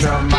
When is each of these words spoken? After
After 0.00 0.37